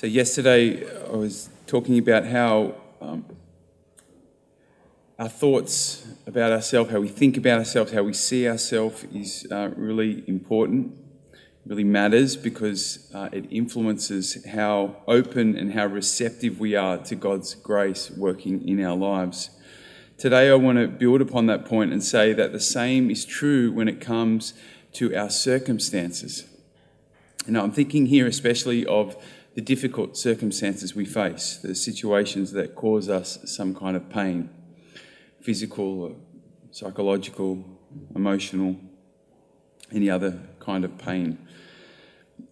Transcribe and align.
So, 0.00 0.06
yesterday 0.06 0.86
I 1.08 1.16
was 1.16 1.48
talking 1.66 1.98
about 1.98 2.24
how 2.24 2.76
um, 3.00 3.24
our 5.18 5.28
thoughts 5.28 6.06
about 6.24 6.52
ourselves, 6.52 6.92
how 6.92 7.00
we 7.00 7.08
think 7.08 7.36
about 7.36 7.58
ourselves, 7.58 7.90
how 7.90 8.04
we 8.04 8.12
see 8.12 8.48
ourselves 8.48 9.02
is 9.12 9.48
uh, 9.50 9.70
really 9.74 10.22
important, 10.28 10.94
really 11.66 11.82
matters 11.82 12.36
because 12.36 13.10
uh, 13.12 13.28
it 13.32 13.46
influences 13.50 14.46
how 14.46 14.98
open 15.08 15.56
and 15.56 15.72
how 15.72 15.86
receptive 15.86 16.60
we 16.60 16.76
are 16.76 16.98
to 16.98 17.16
God's 17.16 17.56
grace 17.56 18.08
working 18.08 18.68
in 18.68 18.80
our 18.84 18.96
lives. 18.96 19.50
Today, 20.16 20.48
I 20.48 20.54
want 20.54 20.78
to 20.78 20.86
build 20.86 21.20
upon 21.20 21.46
that 21.46 21.64
point 21.64 21.92
and 21.92 22.04
say 22.04 22.32
that 22.34 22.52
the 22.52 22.60
same 22.60 23.10
is 23.10 23.24
true 23.24 23.72
when 23.72 23.88
it 23.88 24.00
comes 24.00 24.54
to 24.92 25.12
our 25.16 25.28
circumstances. 25.28 26.44
Now, 27.48 27.62
I'm 27.62 27.72
thinking 27.72 28.06
here 28.06 28.28
especially 28.28 28.86
of 28.86 29.16
the 29.58 29.62
difficult 29.62 30.16
circumstances 30.16 30.94
we 30.94 31.04
face, 31.04 31.56
the 31.56 31.74
situations 31.74 32.52
that 32.52 32.76
cause 32.76 33.08
us 33.08 33.40
some 33.44 33.74
kind 33.74 33.96
of 33.96 34.08
pain 34.08 34.48
physical, 35.40 36.14
psychological, 36.70 37.64
emotional, 38.14 38.76
any 39.92 40.08
other 40.08 40.38
kind 40.60 40.84
of 40.84 40.96
pain. 40.96 41.36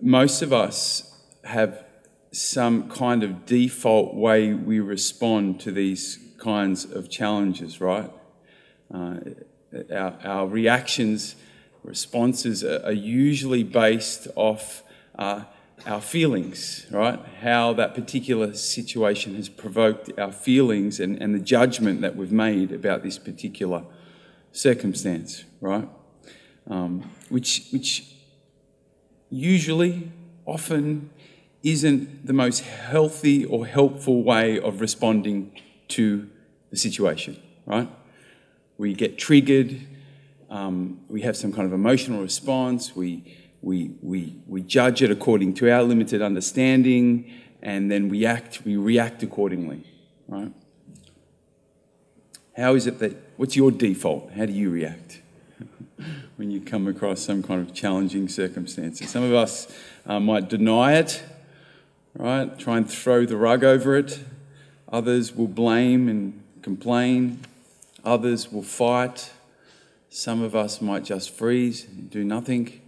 Most 0.00 0.42
of 0.42 0.52
us 0.52 1.18
have 1.42 1.84
some 2.30 2.88
kind 2.88 3.24
of 3.24 3.46
default 3.46 4.14
way 4.14 4.54
we 4.54 4.78
respond 4.78 5.58
to 5.58 5.72
these 5.72 6.20
kinds 6.38 6.84
of 6.84 7.10
challenges, 7.10 7.80
right? 7.80 8.12
Uh, 8.94 9.16
our, 9.92 10.16
our, 10.22 10.46
reactions, 10.46 11.34
responses 11.82 12.62
are, 12.62 12.80
are 12.84 12.92
usually 12.92 13.64
based 13.64 14.28
off 14.36 14.84
uh, 15.18 15.42
our 15.86 16.00
feelings, 16.00 16.86
right? 16.90 17.18
How 17.40 17.72
that 17.74 17.94
particular 17.94 18.54
situation 18.54 19.34
has 19.36 19.48
provoked 19.48 20.10
our 20.18 20.32
feelings 20.32 21.00
and, 21.00 21.20
and 21.20 21.34
the 21.34 21.40
judgment 21.40 22.00
that 22.02 22.16
we've 22.16 22.32
made 22.32 22.72
about 22.72 23.02
this 23.02 23.18
particular 23.18 23.84
circumstance, 24.52 25.44
right? 25.60 25.88
Um, 26.68 27.10
which, 27.28 27.68
which 27.72 28.14
usually, 29.30 30.12
often, 30.46 31.10
isn't 31.62 32.26
the 32.26 32.32
most 32.32 32.60
healthy 32.60 33.44
or 33.44 33.66
helpful 33.66 34.22
way 34.22 34.60
of 34.60 34.80
responding 34.80 35.60
to 35.88 36.28
the 36.70 36.76
situation, 36.76 37.40
right? 37.66 37.88
We 38.78 38.94
get 38.94 39.18
triggered, 39.18 39.80
um, 40.50 41.00
we 41.08 41.22
have 41.22 41.36
some 41.36 41.52
kind 41.52 41.66
of 41.66 41.72
emotional 41.72 42.20
response, 42.20 42.94
we 42.94 43.41
we, 43.62 43.92
we, 44.02 44.36
we 44.48 44.60
judge 44.62 45.02
it 45.02 45.10
according 45.10 45.54
to 45.54 45.70
our 45.70 45.84
limited 45.84 46.20
understanding, 46.20 47.32
and 47.62 47.90
then 47.90 48.08
we 48.08 48.26
act, 48.26 48.62
we 48.64 48.76
react 48.76 49.22
accordingly, 49.22 49.84
right? 50.26 50.52
How 52.56 52.74
is 52.74 52.88
it 52.88 52.98
that, 52.98 53.16
what's 53.36 53.54
your 53.56 53.70
default? 53.70 54.32
How 54.32 54.46
do 54.46 54.52
you 54.52 54.68
react 54.68 55.22
when 56.36 56.50
you 56.50 56.60
come 56.60 56.88
across 56.88 57.20
some 57.20 57.42
kind 57.42 57.66
of 57.66 57.72
challenging 57.72 58.28
circumstances? 58.28 59.08
Some 59.08 59.22
of 59.22 59.32
us 59.32 59.72
uh, 60.06 60.18
might 60.18 60.48
deny 60.48 60.94
it, 60.94 61.22
right? 62.14 62.58
Try 62.58 62.78
and 62.78 62.90
throw 62.90 63.24
the 63.24 63.36
rug 63.36 63.62
over 63.62 63.96
it. 63.96 64.24
Others 64.92 65.34
will 65.36 65.48
blame 65.48 66.08
and 66.08 66.42
complain. 66.62 67.40
Others 68.04 68.50
will 68.50 68.64
fight. 68.64 69.30
Some 70.10 70.42
of 70.42 70.56
us 70.56 70.82
might 70.82 71.04
just 71.04 71.30
freeze 71.30 71.86
and 71.86 72.10
do 72.10 72.24
nothing 72.24 72.81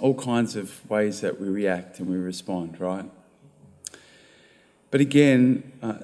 all 0.00 0.14
kinds 0.14 0.56
of 0.56 0.88
ways 0.90 1.20
that 1.20 1.40
we 1.40 1.48
react 1.48 1.98
and 1.98 2.08
we 2.08 2.16
respond, 2.16 2.80
right? 2.80 3.10
But 4.90 5.00
again, 5.00 5.72
uh, 5.82 5.94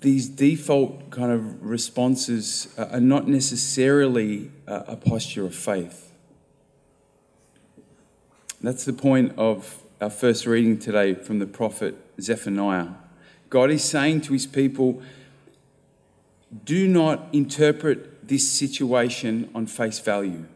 these 0.00 0.28
default 0.28 1.10
kind 1.10 1.30
of 1.30 1.62
responses 1.62 2.68
are 2.76 3.00
not 3.00 3.28
necessarily 3.28 4.50
a 4.66 4.96
posture 4.96 5.44
of 5.44 5.54
faith. 5.54 6.12
That's 8.60 8.84
the 8.84 8.92
point 8.92 9.34
of 9.36 9.82
our 10.00 10.10
first 10.10 10.46
reading 10.46 10.78
today 10.78 11.14
from 11.14 11.38
the 11.38 11.46
prophet 11.46 11.96
Zephaniah. 12.20 12.88
God 13.50 13.70
is 13.70 13.84
saying 13.84 14.22
to 14.22 14.32
his 14.32 14.46
people, 14.46 15.02
do 16.64 16.86
not 16.88 17.28
interpret 17.32 18.28
this 18.28 18.48
situation 18.50 19.50
on 19.54 19.66
face 19.66 19.98
value. 19.98 20.46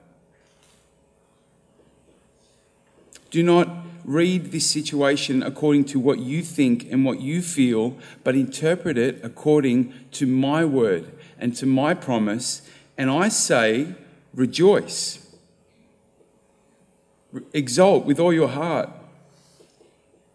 Do 3.31 3.43
not 3.43 3.69
read 4.05 4.53
this 4.53 4.71
situation 4.71 5.43
according 5.43 5.85
to 5.85 5.99
what 5.99 6.21
you 6.21 6.41
think 6.43 6.91
and 6.91 7.05
what 7.05 7.21
you 7.21 7.43
feel, 7.43 7.97
but 8.23 8.37
interpret 8.37 8.97
it 8.97 9.21
according 9.25 9.93
to 10.13 10.27
my 10.27 10.65
word 10.65 11.13
and 11.39 11.55
to 11.57 11.67
my 11.67 11.93
promise. 11.93 12.63
And 12.97 13.11
I 13.11 13.29
say, 13.29 13.95
rejoice. 14.33 15.27
Exult 17.53 18.07
with 18.07 18.21
all 18.21 18.33
your 18.33 18.49
heart. 18.49 18.91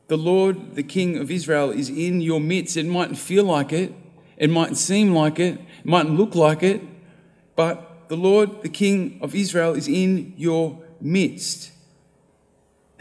The 0.08 0.18
Lord, 0.18 0.76
the 0.76 0.84
King 0.84 1.18
of 1.18 1.32
Israel, 1.32 1.72
is 1.72 1.90
in 1.90 2.20
your 2.20 2.42
midst. 2.42 2.76
It 2.76 2.86
mightn't 2.86 3.18
feel 3.18 3.46
like 3.46 3.72
it, 3.72 3.94
it 4.36 4.50
mightn't 4.50 4.78
seem 4.78 5.16
like 5.16 5.40
it, 5.40 5.54
it 5.54 5.86
mightn't 5.86 6.18
look 6.18 6.36
like 6.36 6.62
it, 6.62 6.82
but 7.56 8.10
the 8.10 8.18
Lord, 8.18 8.62
the 8.62 8.70
King 8.70 9.20
of 9.22 9.34
Israel, 9.34 9.74
is 9.74 9.88
in 9.88 10.34
your 10.36 10.78
midst. 11.00 11.72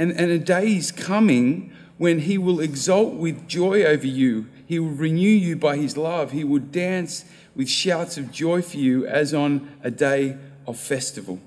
And, 0.01 0.13
and 0.13 0.31
a 0.31 0.39
day 0.39 0.77
is 0.77 0.93
coming 0.93 1.75
when 1.99 2.21
he 2.21 2.39
will 2.39 2.59
exult 2.59 3.17
with 3.17 3.47
joy 3.47 3.83
over 3.83 4.07
you. 4.07 4.47
He 4.67 4.79
will 4.79 4.89
renew 4.89 5.29
you 5.29 5.57
by 5.57 5.77
his 5.77 5.95
love. 5.95 6.33
He 6.33 6.43
will 6.43 6.63
dance 6.63 7.27
with 7.55 7.69
shouts 7.69 8.17
of 8.17 8.33
joy 8.33 8.63
for 8.63 8.79
you 8.79 9.07
as 9.07 9.35
on 9.35 9.71
a 9.85 9.91
day 9.91 10.39
of 10.67 10.79
festival. 10.79 11.39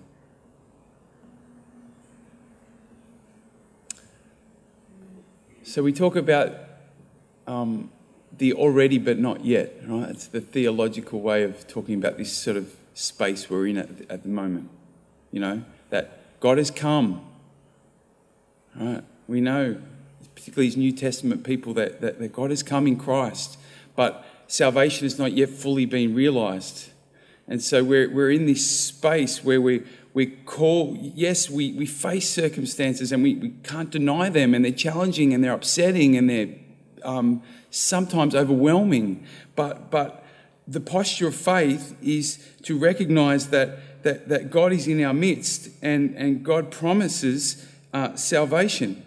So 5.63 5.81
we 5.81 5.92
talk 5.92 6.16
about 6.16 6.53
um, 7.47 7.90
the 8.38 8.53
already 8.53 9.00
but 9.00 9.18
not 9.18 9.44
yet, 9.44 9.74
right? 9.88 10.12
It's 10.12 10.28
the 10.28 10.42
theological 10.42 11.22
way 11.22 11.42
of 11.42 11.68
talking 11.68 11.96
about 11.96 12.19
this 12.19 12.31
sort 12.31 12.58
of 12.58 12.75
space 12.94 13.50
we're 13.50 13.66
in 13.66 13.78
at, 13.80 13.90
at 14.12 14.22
the 14.22 14.30
moment. 14.30 14.69
You 15.31 15.40
know, 15.40 15.63
that 15.90 16.40
God 16.40 16.59
has 16.59 16.69
come 16.69 17.32
Right? 18.75 19.03
We 19.28 19.41
know, 19.41 19.78
particularly 20.35 20.67
as 20.67 20.78
New 20.78 20.91
Testament 20.91 21.44
people, 21.44 21.73
that, 21.75 22.01
that, 22.01 22.19
that 22.19 22.34
God 22.34 22.50
has 22.50 22.63
come 22.63 22.88
in 22.88 22.97
Christ, 22.97 23.57
but 23.95 24.25
salvation 24.47 25.06
has 25.06 25.17
not 25.17 25.34
yet 25.34 25.50
fully 25.50 25.85
been 25.85 26.13
realized. 26.16 26.89
And 27.47 27.62
so 27.62 27.83
we're, 27.83 28.09
we're 28.09 28.31
in 28.31 28.45
this 28.45 28.69
space 28.69 29.44
where 29.44 29.62
we, 29.62 29.83
we 30.13 30.28
call, 30.28 30.97
yes, 31.00 31.50
we, 31.50 31.73
we 31.73 31.85
face 31.85 32.29
circumstances 32.29 33.12
and 33.12 33.23
we, 33.23 33.35
we 33.35 33.50
can't 33.63 33.89
deny 33.89 34.29
them, 34.29 34.53
and 34.53 34.63
they're 34.63 34.72
challenging 34.72 35.33
and 35.33 35.44
they're 35.44 35.53
upsetting 35.53 36.16
and 36.16 36.29
they're 36.29 36.50
um, 37.03 37.41
sometimes 37.69 38.35
overwhelming. 38.35 39.25
But, 39.56 39.91
but 39.91 40.23
the 40.67 40.79
posture 40.79 41.28
of 41.28 41.35
faith 41.35 41.95
is 42.01 42.38
to 42.63 42.78
recognize 42.78 43.50
that, 43.50 44.03
that, 44.03 44.29
that 44.29 44.51
God 44.51 44.72
is 44.72 44.88
in 44.88 45.03
our 45.03 45.13
midst 45.13 45.69
and, 45.81 46.16
and 46.16 46.44
God 46.44 46.72
promises 46.72 47.67
uh, 47.94 48.16
salvation. 48.16 49.06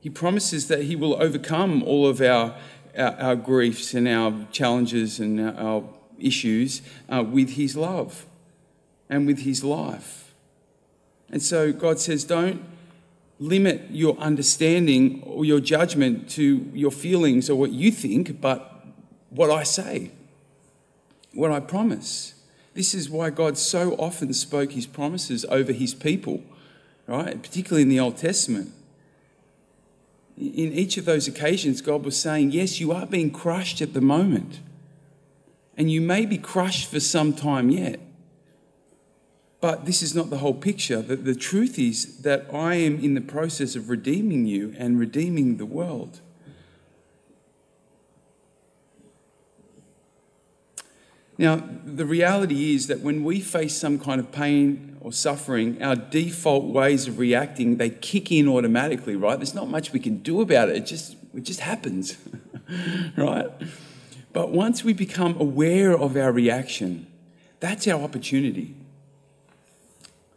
He 0.00 0.10
promises 0.10 0.68
that 0.68 0.84
He 0.84 0.96
will 0.96 1.20
overcome 1.22 1.82
all 1.82 2.06
of 2.06 2.20
our, 2.20 2.56
our, 2.96 3.20
our 3.20 3.36
griefs 3.36 3.94
and 3.94 4.08
our 4.08 4.46
challenges 4.50 5.20
and 5.20 5.40
our, 5.40 5.84
issues 6.18 6.82
uh, 7.08 7.22
with 7.22 7.50
His 7.50 7.76
love 7.76 8.26
and 9.10 9.26
with 9.26 9.40
His 9.40 9.64
life. 9.64 10.32
And 11.30 11.42
so 11.42 11.72
God 11.72 11.98
says, 11.98 12.24
don't 12.24 12.62
limit 13.38 13.82
your 13.90 14.16
understanding 14.18 15.22
or 15.24 15.44
your 15.44 15.60
judgment 15.60 16.30
to 16.30 16.70
your 16.72 16.92
feelings 16.92 17.50
or 17.50 17.56
what 17.56 17.72
you 17.72 17.90
think, 17.90 18.40
but 18.40 18.86
what 19.30 19.50
I 19.50 19.64
say, 19.64 20.12
what 21.34 21.50
I 21.50 21.58
promise. 21.58 22.34
This 22.74 22.94
is 22.94 23.10
why 23.10 23.30
God 23.30 23.58
so 23.58 23.94
often 23.94 24.32
spoke 24.32 24.72
his 24.72 24.86
promises 24.86 25.44
over 25.46 25.72
his 25.72 25.94
people 25.94 26.42
right? 27.06 27.42
Particularly 27.42 27.82
in 27.82 27.88
the 27.88 28.00
Old 28.00 28.16
Testament. 28.16 28.72
In 30.36 30.72
each 30.72 30.96
of 30.96 31.04
those 31.04 31.28
occasions, 31.28 31.80
God 31.80 32.04
was 32.04 32.16
saying, 32.16 32.52
Yes, 32.52 32.80
you 32.80 32.92
are 32.92 33.06
being 33.06 33.30
crushed 33.30 33.80
at 33.80 33.92
the 33.92 34.00
moment. 34.00 34.60
And 35.76 35.90
you 35.90 36.00
may 36.00 36.26
be 36.26 36.38
crushed 36.38 36.90
for 36.90 37.00
some 37.00 37.32
time 37.32 37.70
yet. 37.70 38.00
But 39.60 39.84
this 39.84 40.02
is 40.02 40.14
not 40.14 40.28
the 40.28 40.38
whole 40.38 40.54
picture. 40.54 41.00
The, 41.00 41.16
the 41.16 41.36
truth 41.36 41.78
is 41.78 42.22
that 42.22 42.46
I 42.52 42.74
am 42.74 42.98
in 42.98 43.14
the 43.14 43.20
process 43.20 43.76
of 43.76 43.88
redeeming 43.88 44.44
you 44.44 44.74
and 44.76 44.98
redeeming 44.98 45.56
the 45.56 45.66
world. 45.66 46.20
Now, 51.38 51.62
the 51.84 52.04
reality 52.04 52.74
is 52.74 52.88
that 52.88 53.00
when 53.00 53.24
we 53.24 53.40
face 53.40 53.76
some 53.76 53.98
kind 53.98 54.20
of 54.20 54.32
pain 54.32 54.91
or 55.02 55.12
suffering, 55.12 55.82
our 55.82 55.96
default 55.96 56.64
ways 56.64 57.08
of 57.08 57.18
reacting, 57.18 57.76
they 57.76 57.90
kick 57.90 58.30
in 58.30 58.48
automatically, 58.48 59.16
right? 59.16 59.36
There's 59.36 59.54
not 59.54 59.68
much 59.68 59.92
we 59.92 59.98
can 59.98 60.18
do 60.18 60.40
about 60.40 60.68
it. 60.68 60.76
It 60.76 60.86
just, 60.86 61.16
it 61.34 61.42
just 61.42 61.60
happens, 61.60 62.16
right? 63.16 63.50
But 64.32 64.50
once 64.50 64.84
we 64.84 64.92
become 64.92 65.36
aware 65.40 65.96
of 65.96 66.16
our 66.16 66.30
reaction, 66.30 67.08
that's 67.58 67.88
our 67.88 68.00
opportunity. 68.00 68.76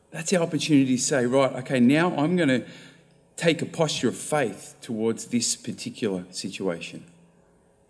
That's 0.10 0.34
our 0.34 0.42
opportunity 0.42 0.98
to 0.98 1.02
say, 1.02 1.26
right, 1.26 1.54
okay, 1.58 1.80
now 1.80 2.16
I'm 2.16 2.36
going 2.36 2.50
to 2.50 2.66
take 3.38 3.62
a 3.62 3.66
posture 3.66 4.08
of 4.08 4.18
faith 4.18 4.76
towards 4.82 5.26
this 5.28 5.56
particular 5.56 6.26
situation. 6.32 7.06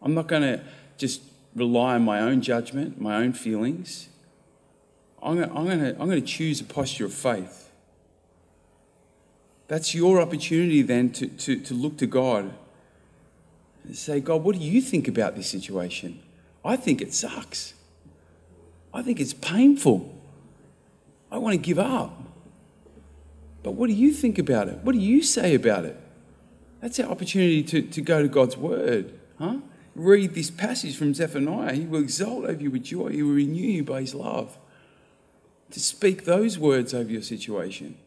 I'm 0.01 0.13
not 0.13 0.27
going 0.27 0.42
to 0.42 0.63
just 0.98 1.22
rely 1.56 1.95
on 1.95 2.04
my 2.04 2.19
own 2.19 2.42
judgment, 2.42 3.00
my 3.00 3.16
own 3.16 3.31
feelings. 3.31 4.10
I'm 5.25 5.36
going, 5.38 5.50
to, 5.80 5.89
I'm, 6.00 6.07
going 6.07 6.22
to, 6.22 6.27
choose 6.27 6.62
a 6.62 6.63
posture 6.63 7.06
of 7.06 7.13
faith. 7.13 7.72
That's 9.68 9.95
your 9.95 10.22
opportunity 10.22 10.81
then 10.81 11.12
to, 11.13 11.27
to, 11.27 11.60
to 11.60 11.74
look 11.74 11.98
to 11.98 12.06
God 12.06 12.54
and 13.83 13.95
say, 13.95 14.19
God, 14.19 14.44
what 14.44 14.56
do 14.56 14.62
you 14.62 14.81
think 14.81 15.07
about 15.07 15.36
this 15.36 15.50
situation? 15.50 16.19
I 16.63 16.75
think 16.75 17.01
it 17.01 17.13
sucks. 17.13 17.74
I 18.94 19.01
think 19.01 19.19
it's 19.19 19.33
painful. 19.33 20.13
I 21.31 21.39
want 21.39 21.54
to 21.54 21.57
give 21.57 21.80
up. 21.80 22.22
But 23.63 23.72
what 23.72 23.88
do 23.88 23.94
you 23.94 24.13
think 24.13 24.38
about 24.38 24.68
it? 24.68 24.77
What 24.83 24.94
do 24.94 25.00
you 25.00 25.24
say 25.24 25.56
about 25.56 25.86
it? 25.86 26.00
That's 26.81 27.00
our 27.00 27.10
opportunity 27.10 27.63
to, 27.63 27.81
to 27.81 28.01
go 28.01 28.22
to 28.22 28.27
God's 28.27 28.57
word. 28.57 29.19
Huh? 29.39 29.57
read 29.95 30.33
this 30.33 30.51
passage 30.51 30.98
from 30.98 31.13
Zephaniah, 31.13 31.74
he 31.74 31.86
will 31.86 32.01
exalt 32.01 32.45
over 32.45 32.62
you 32.62 32.69
with 32.69 32.83
joy. 32.83 33.10
He 33.10 33.24
will 33.24 33.33
renew 33.33 33.68
you 33.68 33.83
by 33.83 34.01
his 34.01 34.13
love. 34.13 34.57
To 35.75 35.81
speak 35.81 36.24
those 36.24 36.57
words 36.57 36.94
over 36.94 37.12
your 37.12 37.22
situation. 37.22 37.98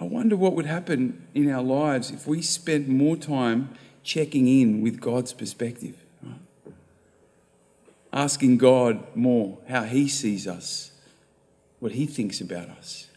I 0.00 0.04
wonder 0.04 0.34
what 0.34 0.54
would 0.54 0.64
happen 0.64 1.26
in 1.34 1.50
our 1.50 1.62
lives 1.62 2.10
if 2.10 2.26
we 2.26 2.40
spent 2.40 2.88
more 2.88 3.18
time 3.18 3.68
checking 4.02 4.48
in 4.48 4.80
with 4.80 4.98
God's 4.98 5.34
perspective. 5.34 5.94
Right? 6.22 6.72
Asking 8.14 8.56
God 8.56 9.14
more 9.14 9.58
how 9.68 9.82
he 9.82 10.08
sees 10.08 10.46
us, 10.46 10.90
what 11.80 11.92
he 11.92 12.06
thinks 12.06 12.40
about 12.40 12.70
us 12.70 13.08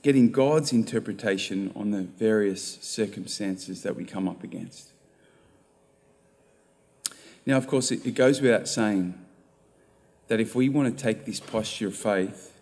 getting 0.00 0.30
God's 0.30 0.72
interpretation 0.72 1.70
on 1.76 1.90
the 1.90 2.04
various 2.04 2.78
circumstances 2.80 3.82
that 3.82 3.94
we 3.94 4.06
come 4.06 4.26
up 4.26 4.42
against. 4.42 4.92
Now, 7.44 7.58
of 7.58 7.66
course, 7.66 7.90
it, 7.90 8.14
goes 8.14 8.40
without 8.40 8.66
saying 8.66 9.12
that 10.30 10.38
if 10.38 10.54
we 10.54 10.68
want 10.68 10.96
to 10.96 11.02
take 11.02 11.24
this 11.24 11.40
posture 11.40 11.88
of 11.88 11.96
faith, 11.96 12.56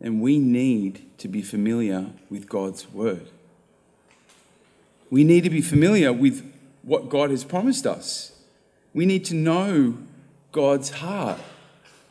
then 0.00 0.18
we 0.18 0.40
need 0.40 1.16
to 1.16 1.28
be 1.28 1.42
familiar 1.42 2.06
with 2.28 2.48
God's 2.48 2.92
word. 2.92 3.28
We 5.10 5.22
need 5.22 5.44
to 5.44 5.50
be 5.50 5.60
familiar 5.60 6.12
with 6.12 6.44
what 6.82 7.08
God 7.08 7.30
has 7.30 7.44
promised 7.44 7.86
us. 7.86 8.32
We 8.92 9.06
need 9.06 9.24
to 9.26 9.34
know 9.36 9.96
God's 10.50 10.90
heart. 10.90 11.38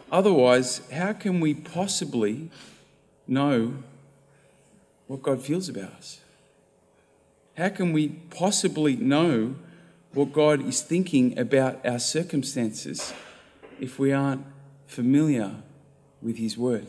Otherwise, 0.10 0.90
how 0.90 1.12
can 1.12 1.42
we 1.42 1.54
possibly 1.54 2.50
know 3.28 3.74
what 5.08 5.22
God 5.22 5.42
feels 5.42 5.68
about 5.68 5.92
us? 5.96 6.22
How 7.58 7.68
can 7.68 7.92
we 7.92 8.08
possibly 8.08 8.96
know 8.96 9.56
what 10.14 10.32
God 10.32 10.66
is 10.66 10.82
thinking 10.82 11.38
about 11.38 11.86
our 11.86 12.00
circumstances 12.00 13.12
if 13.82 14.00
we 14.00 14.14
aren't 14.14 14.46
familiar 14.86 15.52
with 16.22 16.38
His 16.38 16.58
Word? 16.58 16.88